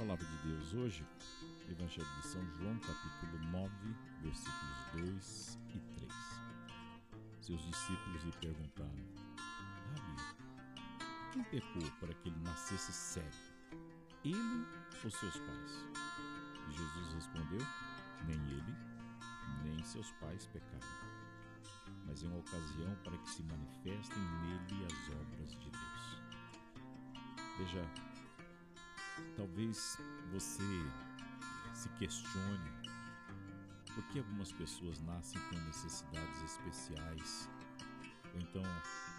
[0.00, 1.06] palavra de Deus hoje,
[1.68, 3.70] Evangelho de São João, capítulo 9,
[4.22, 6.12] versículos 2 e 3.
[7.42, 9.04] Seus discípulos lhe perguntaram:
[9.90, 10.16] Rabi,
[11.32, 13.28] quem pecou para que ele nascesse cego?
[14.24, 14.66] Ele
[15.04, 15.84] ou seus pais?
[16.70, 17.60] E Jesus respondeu:
[18.26, 18.74] Nem ele,
[19.64, 20.80] nem seus pais pecaram
[22.06, 26.22] mas é uma ocasião para que se manifestem nele as obras de Deus.
[27.58, 28.09] Veja,
[29.36, 29.96] talvez
[30.32, 30.62] você
[31.72, 32.70] se questione
[33.94, 37.48] por que algumas pessoas nascem com necessidades especiais,
[38.34, 38.62] ou então,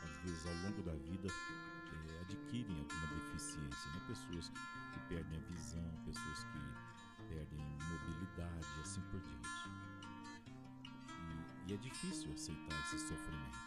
[0.04, 3.92] às vezes, ao longo da vida, é, adquirem alguma deficiência.
[3.92, 4.02] Né?
[4.08, 4.50] Pessoas
[4.94, 9.70] que perdem a visão, pessoas que perdem mobilidade assim por diante.
[11.68, 13.60] E, e é difícil aceitar esse sofrimento.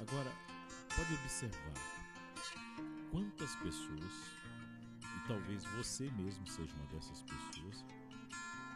[0.00, 0.32] Agora,
[0.96, 1.99] pode observar
[3.10, 4.38] quantas pessoas,
[5.02, 7.84] e talvez você mesmo seja uma dessas pessoas,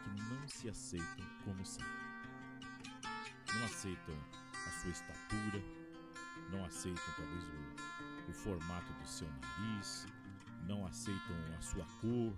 [0.03, 1.85] que não se aceitam como são.
[3.53, 4.15] Não aceitam
[4.53, 5.63] a sua estatura,
[6.51, 10.05] não aceitam talvez o, o formato do seu nariz,
[10.67, 12.33] não aceitam a sua cor,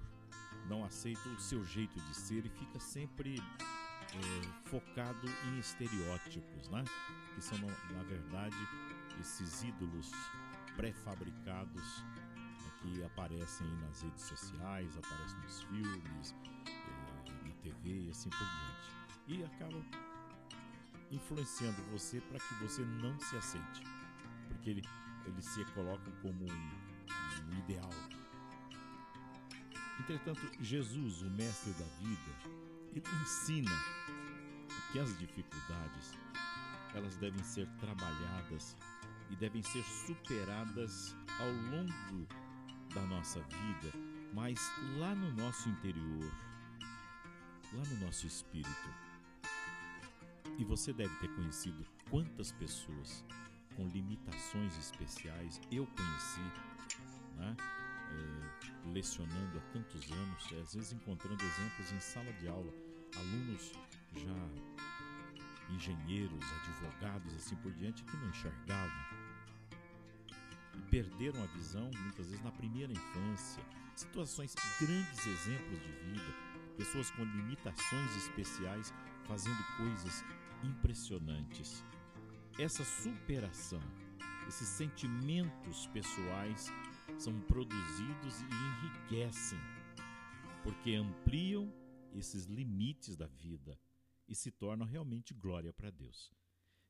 [0.67, 6.83] não aceitam o seu jeito de ser e fica sempre é, focado em estereótipos, né?
[7.33, 8.55] Que são, na verdade,
[9.19, 10.11] esses ídolos
[10.77, 16.35] pré-fabricados né, que aparecem nas redes sociais, aparecem nos filmes,
[16.67, 18.97] eh, na TV e assim por diante.
[19.27, 19.83] E acabam
[21.11, 23.83] influenciando você para que você não se aceite,
[24.47, 24.83] porque ele,
[25.25, 26.71] ele se coloca como um,
[27.49, 27.89] um ideal.
[29.99, 32.57] Entretanto, Jesus, o mestre da vida,
[32.93, 33.71] ele ensina
[34.91, 36.13] que as dificuldades
[36.93, 38.75] elas devem ser trabalhadas
[39.29, 42.27] e devem ser superadas ao longo
[42.93, 43.91] da nossa vida,
[44.33, 44.59] mas
[44.97, 46.31] lá no nosso interior,
[47.73, 48.89] lá no nosso espírito.
[50.57, 53.23] E você deve ter conhecido quantas pessoas
[53.75, 56.41] com limitações especiais eu conheci,
[57.35, 57.55] né?
[58.09, 62.73] É, lecionando há tantos anos, às vezes encontrando exemplos em sala de aula,
[63.15, 63.71] alunos
[64.15, 64.86] já
[65.77, 69.05] engenheiros, advogados assim por diante que não enxergavam
[70.75, 73.63] e perderam a visão muitas vezes na primeira infância.
[73.95, 76.33] Situações, grandes exemplos de vida,
[76.75, 78.93] pessoas com limitações especiais
[79.25, 80.23] fazendo coisas
[80.63, 81.83] impressionantes.
[82.59, 83.81] Essa superação,
[84.47, 86.71] esses sentimentos pessoais
[87.17, 89.59] são produzidos e enriquecem,
[90.63, 91.71] porque ampliam
[92.13, 93.77] esses limites da vida
[94.27, 96.31] e se tornam realmente glória para Deus.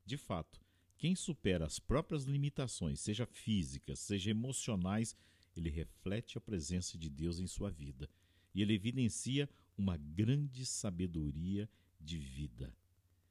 [0.05, 0.59] De fato,
[0.97, 5.15] quem supera as próprias limitações, seja físicas, seja emocionais,
[5.55, 8.09] ele reflete a presença de Deus em sua vida
[8.53, 12.75] e ele evidencia uma grande sabedoria de vida.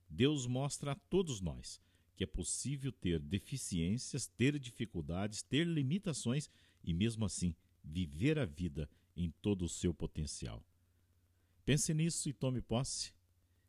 [0.08, 1.80] Deus mostra a todos nós
[2.16, 6.48] que é possível ter deficiências, ter dificuldades, ter limitações
[6.82, 10.64] e, mesmo assim, viver a vida em todo o seu potencial.
[11.64, 13.12] Pense nisso e tome posse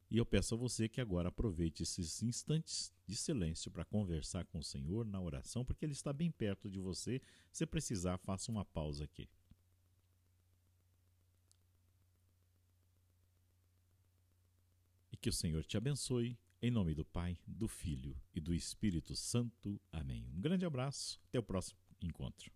[0.09, 4.59] e eu peço a você que agora aproveite esses instantes de silêncio para conversar com
[4.59, 7.22] o Senhor na oração, porque Ele está bem perto de você.
[7.51, 9.28] Se precisar, faça uma pausa aqui.
[15.12, 19.13] E que o Senhor te abençoe, em nome do Pai, do Filho e do Espírito
[19.13, 19.79] Santo.
[19.91, 20.25] Amém.
[20.34, 22.50] Um grande abraço, até o próximo encontro.